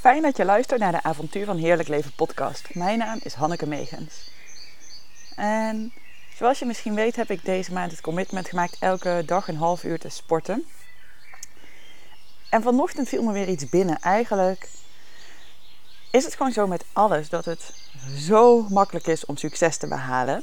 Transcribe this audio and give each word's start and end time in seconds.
Fijn 0.00 0.22
dat 0.22 0.36
je 0.36 0.44
luistert 0.44 0.80
naar 0.80 0.92
de 0.92 1.02
Avontuur 1.02 1.44
van 1.44 1.56
Heerlijk 1.56 1.88
Leven 1.88 2.12
podcast. 2.14 2.74
Mijn 2.74 2.98
naam 2.98 3.18
is 3.22 3.34
Hanneke 3.34 3.66
Megens. 3.66 4.30
En 5.36 5.92
zoals 6.36 6.58
je 6.58 6.64
misschien 6.64 6.94
weet 6.94 7.16
heb 7.16 7.30
ik 7.30 7.44
deze 7.44 7.72
maand 7.72 7.90
het 7.90 8.00
commitment 8.00 8.48
gemaakt 8.48 8.76
elke 8.78 9.22
dag 9.26 9.48
een 9.48 9.56
half 9.56 9.84
uur 9.84 9.98
te 9.98 10.08
sporten. 10.08 10.64
En 12.50 12.62
vanochtend 12.62 13.08
viel 13.08 13.22
me 13.22 13.32
weer 13.32 13.48
iets 13.48 13.68
binnen. 13.68 13.98
Eigenlijk 14.00 14.68
is 16.10 16.24
het 16.24 16.34
gewoon 16.34 16.52
zo 16.52 16.66
met 16.66 16.84
alles 16.92 17.28
dat 17.28 17.44
het 17.44 17.72
zo 18.16 18.66
makkelijk 18.68 19.06
is 19.06 19.26
om 19.26 19.36
succes 19.36 19.76
te 19.76 19.88
behalen. 19.88 20.42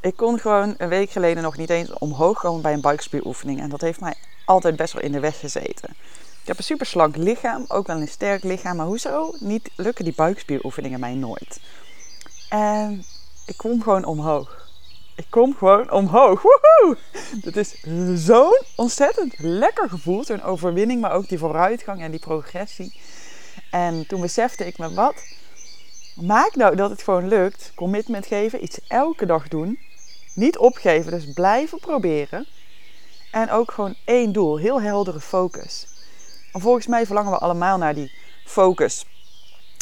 Ik 0.00 0.16
kon 0.16 0.38
gewoon 0.38 0.74
een 0.78 0.88
week 0.88 1.10
geleden 1.10 1.42
nog 1.42 1.56
niet 1.56 1.70
eens 1.70 1.92
omhoog 1.92 2.40
komen 2.40 2.62
bij 2.62 2.72
een 2.72 2.80
buikspieroefening. 2.80 3.60
En 3.60 3.68
dat 3.68 3.80
heeft 3.80 4.00
mij 4.00 4.14
altijd 4.44 4.76
best 4.76 4.92
wel 4.92 5.02
in 5.02 5.12
de 5.12 5.20
weg 5.20 5.38
gezeten. 5.38 5.96
Ik 6.46 6.52
heb 6.52 6.60
een 6.60 6.76
super 6.76 6.86
slank 6.86 7.16
lichaam, 7.16 7.64
ook 7.68 7.86
wel 7.86 8.00
een 8.00 8.08
sterk 8.08 8.42
lichaam. 8.42 8.76
Maar 8.76 8.86
hoezo 8.86 9.34
niet 9.38 9.70
lukken 9.76 10.04
die 10.04 10.14
buikspieroefeningen 10.14 11.00
mij 11.00 11.14
nooit? 11.14 11.60
En 12.48 13.04
ik 13.46 13.56
kom 13.56 13.82
gewoon 13.82 14.04
omhoog. 14.04 14.68
Ik 15.16 15.26
kom 15.30 15.56
gewoon 15.56 15.90
omhoog. 15.90 16.42
Woehoe! 16.42 16.96
Dat 17.42 17.56
is 17.56 17.84
zo'n 18.14 18.62
ontzettend 18.76 19.34
lekker 19.38 19.88
gevoel. 19.88 20.24
Zo'n 20.24 20.42
overwinning, 20.42 21.00
maar 21.00 21.12
ook 21.12 21.28
die 21.28 21.38
vooruitgang 21.38 22.00
en 22.00 22.10
die 22.10 22.20
progressie. 22.20 23.00
En 23.70 24.06
toen 24.06 24.20
besefte 24.20 24.66
ik 24.66 24.78
me 24.78 24.94
wat. 24.94 25.22
Maak 26.14 26.54
nou 26.54 26.76
dat 26.76 26.90
het 26.90 27.02
gewoon 27.02 27.28
lukt. 27.28 27.72
Commitment 27.74 28.26
geven, 28.26 28.62
iets 28.62 28.78
elke 28.88 29.26
dag 29.26 29.48
doen. 29.48 29.78
Niet 30.34 30.58
opgeven, 30.58 31.10
dus 31.10 31.32
blijven 31.32 31.78
proberen. 31.78 32.46
En 33.30 33.50
ook 33.50 33.72
gewoon 33.72 33.94
één 34.04 34.32
doel, 34.32 34.56
heel 34.56 34.82
heldere 34.82 35.20
focus. 35.20 35.86
En 36.56 36.62
volgens 36.62 36.86
mij 36.86 37.06
verlangen 37.06 37.30
we 37.30 37.38
allemaal 37.38 37.78
naar 37.78 37.94
die 37.94 38.12
focus. 38.44 39.04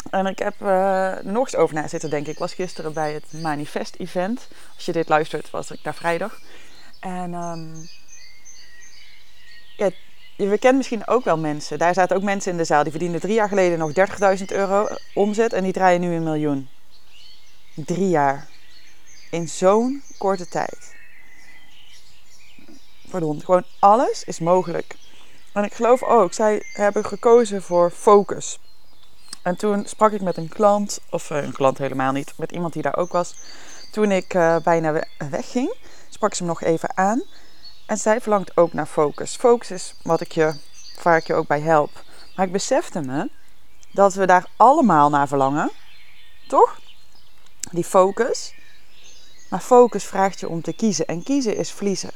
En 0.09 0.25
ik 0.25 0.39
heb 0.39 0.55
uh, 0.61 1.13
nog 1.23 1.43
eens 1.43 1.55
over 1.55 1.75
na 1.75 1.87
zitten 1.87 2.09
denken. 2.09 2.31
Ik 2.31 2.39
was 2.39 2.53
gisteren 2.53 2.93
bij 2.93 3.13
het 3.13 3.41
Manifest 3.41 3.95
Event. 3.95 4.47
Als 4.75 4.85
je 4.85 4.91
dit 4.91 5.09
luistert, 5.09 5.49
was 5.49 5.71
ik 5.71 5.83
daar 5.83 5.95
vrijdag. 5.95 6.39
En 6.99 7.33
um, 7.33 7.89
ja, 9.77 9.89
je 10.35 10.57
kent 10.57 10.77
misschien 10.77 11.07
ook 11.07 11.23
wel 11.23 11.37
mensen. 11.37 11.77
Daar 11.77 11.93
zaten 11.93 12.15
ook 12.15 12.23
mensen 12.23 12.51
in 12.51 12.57
de 12.57 12.63
zaal 12.63 12.83
die 12.83 12.91
verdienden 12.91 13.21
drie 13.21 13.33
jaar 13.33 13.49
geleden 13.49 13.77
nog 13.79 13.91
30.000 14.39 14.45
euro 14.45 14.87
omzet 15.13 15.53
en 15.53 15.63
die 15.63 15.73
draaien 15.73 16.01
nu 16.01 16.15
een 16.15 16.23
miljoen. 16.23 16.69
Drie 17.73 18.09
jaar. 18.09 18.47
In 19.31 19.47
zo'n 19.47 20.03
korte 20.17 20.47
tijd. 20.47 20.95
Pardon, 23.09 23.41
gewoon 23.43 23.63
alles 23.79 24.23
is 24.23 24.39
mogelijk. 24.39 24.95
En 25.55 25.63
ik 25.63 25.73
geloof 25.73 26.03
ook, 26.03 26.33
zij 26.33 26.63
hebben 26.73 27.05
gekozen 27.05 27.61
voor 27.61 27.91
focus. 27.91 28.59
En 29.41 29.55
toen 29.55 29.85
sprak 29.85 30.11
ik 30.11 30.21
met 30.21 30.37
een 30.37 30.49
klant, 30.49 30.99
of 31.09 31.29
een 31.29 31.51
klant 31.51 31.77
helemaal 31.77 32.11
niet, 32.11 32.33
met 32.37 32.51
iemand 32.51 32.73
die 32.73 32.81
daar 32.81 32.97
ook 32.97 33.11
was. 33.11 33.35
Toen 33.91 34.11
ik 34.11 34.33
uh, 34.33 34.57
bijna 34.63 35.03
wegging, 35.29 35.75
sprak 36.09 36.33
ze 36.33 36.43
hem 36.43 36.47
nog 36.47 36.61
even 36.61 36.97
aan. 36.97 37.23
En 37.85 37.97
zij 37.97 38.21
verlangt 38.21 38.57
ook 38.57 38.73
naar 38.73 38.85
focus. 38.85 39.35
Focus 39.35 39.71
is 39.71 39.95
wat 40.03 40.21
ik 40.21 40.31
je, 40.31 40.55
waar 41.03 41.17
ik 41.17 41.27
je 41.27 41.33
ook 41.33 41.47
bij 41.47 41.61
help. 41.61 42.03
Maar 42.35 42.45
ik 42.45 42.51
besefte 42.51 43.01
me 43.01 43.29
dat 43.91 44.13
we 44.13 44.25
daar 44.25 44.47
allemaal 44.55 45.09
naar 45.09 45.27
verlangen. 45.27 45.71
Toch? 46.47 46.79
Die 47.71 47.83
focus. 47.83 48.53
Maar 49.49 49.61
focus 49.61 50.03
vraagt 50.03 50.39
je 50.39 50.49
om 50.49 50.61
te 50.61 50.73
kiezen. 50.73 51.05
En 51.05 51.23
kiezen 51.23 51.57
is 51.57 51.71
verliezen. 51.71 52.11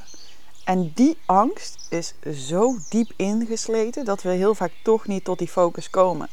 En 0.69 0.91
die 0.95 1.17
angst 1.25 1.87
is 1.89 2.13
zo 2.47 2.77
diep 2.89 3.11
ingesleten 3.15 4.05
dat 4.05 4.21
we 4.21 4.29
heel 4.29 4.55
vaak 4.55 4.71
toch 4.83 5.07
niet 5.07 5.23
tot 5.23 5.37
die 5.37 5.47
focus 5.47 5.89
komen. 5.89 6.29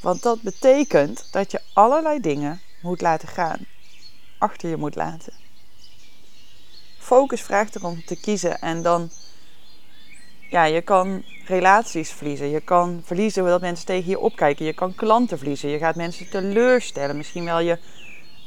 Want 0.00 0.22
dat 0.22 0.42
betekent 0.42 1.28
dat 1.30 1.50
je 1.50 1.60
allerlei 1.72 2.20
dingen 2.20 2.60
moet 2.82 3.00
laten 3.00 3.28
gaan. 3.28 3.66
Achter 4.38 4.68
je 4.68 4.76
moet 4.76 4.94
laten. 4.94 5.32
Focus 6.98 7.42
vraagt 7.42 7.74
erom 7.74 8.04
te 8.04 8.20
kiezen 8.20 8.60
en 8.60 8.82
dan, 8.82 9.10
ja, 10.50 10.64
je 10.64 10.80
kan 10.80 11.22
relaties 11.46 12.10
verliezen. 12.10 12.50
Je 12.50 12.60
kan 12.60 13.02
verliezen 13.04 13.44
dat 13.44 13.60
mensen 13.60 13.86
tegen 13.86 14.10
je 14.10 14.18
opkijken. 14.18 14.64
Je 14.64 14.74
kan 14.74 14.94
klanten 14.94 15.38
verliezen. 15.38 15.68
Je 15.68 15.78
gaat 15.78 15.96
mensen 15.96 16.30
teleurstellen. 16.30 17.16
Misschien 17.16 17.44
wel 17.44 17.60
je, 17.60 17.78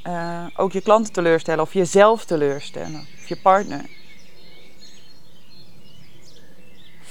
uh, 0.07 0.45
ook 0.55 0.71
je 0.71 0.81
klanten 0.81 1.13
teleurstellen 1.13 1.63
of 1.63 1.73
jezelf 1.73 2.25
teleurstellen. 2.25 3.07
Of 3.21 3.27
je 3.27 3.37
partner. 3.41 3.98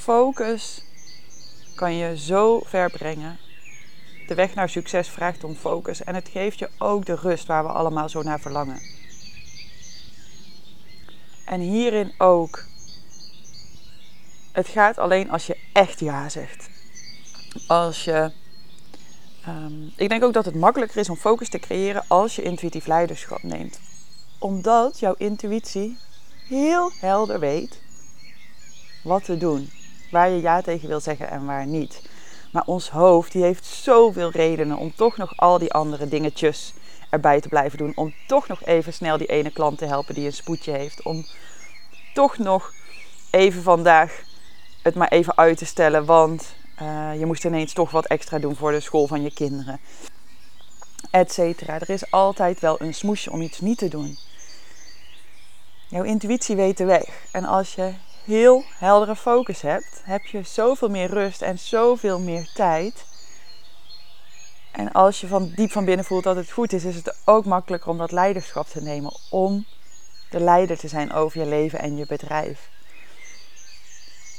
Focus 0.08 0.82
kan 1.74 1.94
je 1.94 2.18
zo 2.18 2.60
ver 2.64 2.90
brengen. 2.90 3.38
De 4.26 4.34
weg 4.34 4.54
naar 4.54 4.68
succes 4.68 5.08
vraagt 5.08 5.44
om 5.44 5.54
focus 5.54 6.04
en 6.04 6.14
het 6.14 6.28
geeft 6.28 6.58
je 6.58 6.70
ook 6.78 7.06
de 7.06 7.14
rust 7.14 7.46
waar 7.46 7.62
we 7.62 7.70
allemaal 7.70 8.08
zo 8.08 8.22
naar 8.22 8.40
verlangen. 8.40 8.80
En 11.44 11.60
hierin 11.60 12.12
ook. 12.18 12.64
Het 14.52 14.68
gaat 14.68 14.98
alleen 14.98 15.30
als 15.30 15.46
je 15.46 15.58
echt 15.72 16.00
ja 16.00 16.28
zegt. 16.28 16.68
Als 17.66 18.04
je. 18.04 18.32
Um, 19.48 19.92
ik 19.96 20.08
denk 20.08 20.24
ook 20.24 20.32
dat 20.32 20.44
het 20.44 20.54
makkelijker 20.54 20.98
is 20.98 21.08
om 21.08 21.16
focus 21.16 21.48
te 21.48 21.58
creëren 21.58 22.04
als 22.06 22.36
je 22.36 22.42
intuïtief 22.42 22.86
leiderschap 22.86 23.42
neemt. 23.42 23.80
Omdat 24.38 24.98
jouw 24.98 25.14
intuïtie 25.18 25.96
heel 26.46 26.92
helder 27.00 27.40
weet 27.40 27.80
wat 29.02 29.24
te 29.24 29.36
doen. 29.36 29.70
Waar 30.10 30.30
je 30.30 30.40
ja 30.40 30.60
tegen 30.60 30.88
wil 30.88 31.00
zeggen 31.00 31.30
en 31.30 31.46
waar 31.46 31.66
niet. 31.66 32.02
Maar 32.52 32.62
ons 32.66 32.90
hoofd 32.90 33.32
die 33.32 33.42
heeft 33.42 33.64
zoveel 33.64 34.30
redenen 34.30 34.76
om 34.76 34.94
toch 34.94 35.16
nog 35.16 35.36
al 35.36 35.58
die 35.58 35.72
andere 35.72 36.08
dingetjes 36.08 36.74
erbij 37.10 37.40
te 37.40 37.48
blijven 37.48 37.78
doen. 37.78 37.92
Om 37.94 38.14
toch 38.26 38.48
nog 38.48 38.64
even 38.64 38.92
snel 38.92 39.16
die 39.16 39.26
ene 39.26 39.50
klant 39.50 39.78
te 39.78 39.86
helpen 39.86 40.14
die 40.14 40.26
een 40.26 40.32
spoedje 40.32 40.72
heeft. 40.72 41.02
Om 41.02 41.26
toch 42.14 42.38
nog 42.38 42.72
even 43.30 43.62
vandaag 43.62 44.22
het 44.82 44.94
maar 44.94 45.08
even 45.08 45.36
uit 45.36 45.58
te 45.58 45.66
stellen. 45.66 46.04
Want 46.04 46.54
uh, 46.82 47.18
je 47.18 47.26
moest 47.26 47.44
ineens 47.44 47.72
toch 47.72 47.90
wat 47.90 48.06
extra 48.06 48.38
doen 48.38 48.56
voor 48.56 48.72
de 48.72 48.80
school 48.80 49.06
van 49.06 49.22
je 49.22 49.32
kinderen. 49.32 49.80
Etcetera. 51.10 51.74
Er 51.80 51.90
is 51.90 52.10
altijd 52.10 52.60
wel 52.60 52.80
een 52.80 52.94
smoesje 52.94 53.30
om 53.30 53.40
iets 53.40 53.60
niet 53.60 53.78
te 53.78 53.88
doen. 53.88 54.18
Jouw 55.88 56.02
intuïtie 56.02 56.56
weet 56.56 56.76
de 56.76 56.84
weg. 56.84 57.26
En 57.32 57.44
als 57.44 57.74
je 57.74 57.92
heel 58.28 58.64
heldere 58.78 59.16
focus 59.16 59.60
hebt, 59.60 60.00
heb 60.04 60.24
je 60.24 60.42
zoveel 60.42 60.88
meer 60.88 61.10
rust 61.10 61.42
en 61.42 61.58
zoveel 61.58 62.20
meer 62.20 62.50
tijd. 62.54 63.04
En 64.72 64.92
als 64.92 65.20
je 65.20 65.26
van 65.26 65.52
diep 65.54 65.70
van 65.70 65.84
binnen 65.84 66.04
voelt 66.04 66.24
dat 66.24 66.36
het 66.36 66.50
goed 66.50 66.72
is, 66.72 66.84
is 66.84 66.96
het 66.96 67.16
ook 67.24 67.44
makkelijker 67.44 67.90
om 67.90 67.98
dat 67.98 68.12
leiderschap 68.12 68.66
te 68.66 68.82
nemen. 68.82 69.12
Om 69.30 69.66
de 70.30 70.40
leider 70.40 70.78
te 70.78 70.88
zijn 70.88 71.12
over 71.12 71.40
je 71.40 71.46
leven 71.46 71.78
en 71.78 71.96
je 71.96 72.06
bedrijf. 72.06 72.68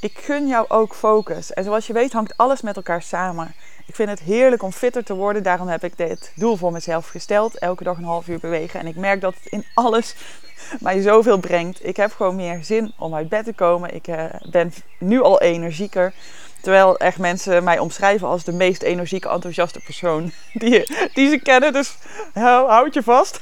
Ik 0.02 0.18
gun 0.18 0.48
jou 0.48 0.66
ook 0.68 0.96
focus. 0.96 1.54
En 1.54 1.64
zoals 1.64 1.88
je 1.88 1.94
weet 1.94 2.14
hangt 2.14 2.38
alles 2.38 2.62
met 2.62 2.76
elkaar 2.76 3.02
samen. 3.02 3.54
Ik 3.86 3.96
vind 3.96 4.10
het 4.10 4.20
heerlijk 4.20 4.64
om 4.64 4.72
fitter 4.72 5.04
te 5.04 5.16
worden. 5.16 5.44
Daarom 5.44 5.68
heb 5.68 5.84
ik 5.84 5.98
dit 5.98 6.32
doel 6.36 6.56
voor 6.56 6.72
mezelf 6.72 7.08
gesteld. 7.08 7.58
Elke 7.58 7.84
dag 7.84 7.98
een 7.98 8.04
half 8.04 8.28
uur 8.28 8.40
bewegen. 8.40 8.80
En 8.80 8.88
ik 8.88 8.96
merk 8.96 9.22
dat 9.22 9.36
het 9.36 9.54
in 9.54 9.66
alles 9.74 10.16
mij 10.80 11.02
zoveel 11.02 11.38
brengt. 11.38 11.86
Ik 11.86 11.98
heb 11.98 12.12
gewoon 12.14 12.36
meer 12.36 12.64
zin 12.64 12.94
om 12.98 13.16
uit 13.16 13.30
bed 13.30 13.46
te 13.46 13.54
komen. 13.54 13.96
Ik 13.96 14.08
uh, 14.08 14.24
ben 14.52 14.74
nu 15.00 15.22
al 15.22 15.42
energieker. 15.42 16.14
Terwijl 16.62 16.98
echt 16.98 17.18
mensen 17.18 17.64
mij 17.64 17.80
omschrijven 17.80 18.28
als 18.28 18.44
de 18.44 18.52
meest 18.54 18.82
energieke, 18.82 19.30
enthousiaste 19.30 19.80
persoon 19.80 20.32
die, 20.54 21.10
die 21.14 21.30
ze 21.30 21.40
kennen. 21.44 21.74
Dus 21.74 21.98
houd 22.34 22.94
je 22.94 23.04
vast. 23.04 23.42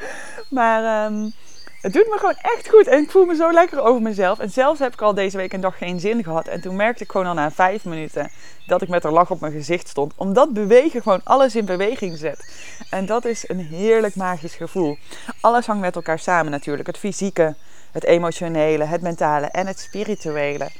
maar 0.48 1.06
um, 1.06 1.32
het 1.80 1.92
doet 1.92 2.06
me 2.10 2.16
gewoon 2.18 2.36
echt 2.42 2.68
goed. 2.68 2.86
En 2.86 3.02
ik 3.02 3.10
voel 3.10 3.24
me 3.24 3.34
zo 3.34 3.52
lekker 3.52 3.82
over 3.82 4.02
mezelf. 4.02 4.38
En 4.38 4.50
zelfs 4.50 4.80
heb 4.80 4.92
ik 4.92 5.02
al 5.02 5.14
deze 5.14 5.36
week 5.36 5.52
een 5.52 5.60
dag 5.60 5.78
geen 5.78 6.00
zin 6.00 6.24
gehad. 6.24 6.46
En 6.46 6.60
toen 6.60 6.76
merkte 6.76 7.02
ik 7.02 7.10
gewoon 7.10 7.26
al 7.26 7.34
na 7.34 7.50
vijf 7.50 7.84
minuten 7.84 8.30
dat 8.66 8.82
ik 8.82 8.88
met 8.88 9.04
een 9.04 9.12
lach 9.12 9.30
op 9.30 9.40
mijn 9.40 9.52
gezicht 9.52 9.88
stond. 9.88 10.12
Omdat 10.16 10.52
bewegen 10.52 11.02
gewoon 11.02 11.20
alles 11.24 11.56
in 11.56 11.64
beweging 11.64 12.18
zet. 12.18 12.52
En 12.90 13.06
dat 13.06 13.24
is 13.24 13.48
een 13.48 13.58
heerlijk 13.58 14.14
magisch 14.14 14.54
gevoel. 14.54 14.96
Alles 15.40 15.66
hangt 15.66 15.82
met 15.82 15.96
elkaar 15.96 16.18
samen 16.18 16.50
natuurlijk. 16.50 16.86
Het 16.86 16.98
fysieke, 16.98 17.56
het 17.92 18.04
emotionele, 18.04 18.84
het 18.84 19.02
mentale 19.02 19.46
en 19.46 19.66
het 19.66 19.80
spirituele. 19.80 20.70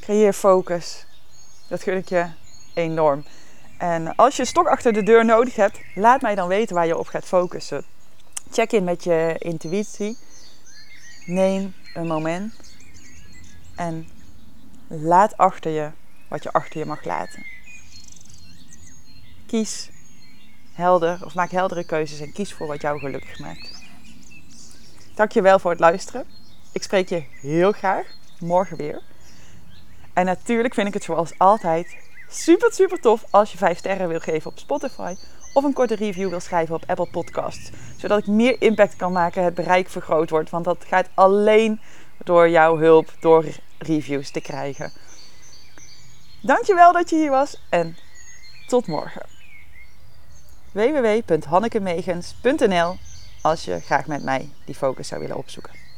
Creëer 0.00 0.32
focus. 0.32 1.06
Dat 1.68 1.82
gun 1.82 1.96
ik 1.96 2.08
je 2.08 2.26
enorm. 2.74 3.24
En 3.78 4.16
als 4.16 4.36
je 4.36 4.44
stok 4.44 4.66
achter 4.66 4.92
de 4.92 5.02
deur 5.02 5.24
nodig 5.24 5.56
hebt, 5.56 5.80
laat 5.94 6.20
mij 6.20 6.34
dan 6.34 6.48
weten 6.48 6.74
waar 6.74 6.86
je 6.86 6.98
op 6.98 7.06
gaat 7.06 7.24
focussen. 7.24 7.84
Check 8.52 8.72
in 8.72 8.84
met 8.84 9.04
je 9.04 9.36
intuïtie. 9.38 10.18
Neem 11.26 11.74
een 11.94 12.06
moment 12.06 12.54
en 13.76 14.08
laat 14.86 15.36
achter 15.36 15.70
je 15.70 15.90
wat 16.28 16.42
je 16.42 16.52
achter 16.52 16.78
je 16.78 16.86
mag 16.86 17.04
laten. 17.04 17.46
Kies 19.46 19.90
helder 20.72 21.24
of 21.24 21.34
maak 21.34 21.50
heldere 21.50 21.84
keuzes 21.84 22.20
en 22.20 22.32
kies 22.32 22.52
voor 22.54 22.66
wat 22.66 22.80
jou 22.80 22.98
gelukkig 22.98 23.38
maakt. 23.38 23.78
Dankjewel 25.14 25.58
voor 25.58 25.70
het 25.70 25.80
luisteren. 25.80 26.24
Ik 26.72 26.82
spreek 26.82 27.08
je 27.08 27.24
heel 27.40 27.72
graag 27.72 28.06
morgen 28.38 28.76
weer. 28.76 29.02
En 30.12 30.24
natuurlijk 30.24 30.74
vind 30.74 30.88
ik 30.88 30.94
het 30.94 31.02
zoals 31.02 31.38
altijd 31.38 31.96
super, 32.28 32.72
super 32.72 33.00
tof 33.00 33.24
als 33.30 33.52
je 33.52 33.58
5 33.58 33.78
sterren 33.78 34.08
wil 34.08 34.20
geven 34.20 34.50
op 34.50 34.58
Spotify 34.58 35.14
of 35.52 35.64
een 35.64 35.72
korte 35.72 35.94
review 35.94 36.28
wil 36.28 36.40
schrijven 36.40 36.74
op 36.74 36.84
Apple 36.86 37.10
Podcasts. 37.10 37.70
Zodat 37.96 38.18
ik 38.18 38.26
meer 38.26 38.56
impact 38.58 38.96
kan 38.96 39.12
maken, 39.12 39.44
het 39.44 39.54
bereik 39.54 39.88
vergroot 39.88 40.30
wordt. 40.30 40.50
Want 40.50 40.64
dat 40.64 40.84
gaat 40.88 41.08
alleen 41.14 41.80
door 42.24 42.48
jouw 42.48 42.78
hulp, 42.78 43.12
door 43.20 43.44
reviews 43.78 44.30
te 44.30 44.40
krijgen. 44.40 44.92
Dankjewel 46.42 46.92
dat 46.92 47.10
je 47.10 47.16
hier 47.16 47.30
was 47.30 47.62
en 47.68 47.96
tot 48.66 48.86
morgen. 48.86 49.26
www.hannekemegens.nl 50.72 52.96
als 53.42 53.64
je 53.64 53.80
graag 53.80 54.06
met 54.06 54.22
mij 54.22 54.48
die 54.64 54.74
focus 54.74 55.08
zou 55.08 55.20
willen 55.20 55.36
opzoeken. 55.36 55.89